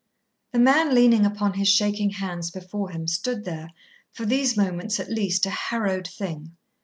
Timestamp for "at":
4.99-5.11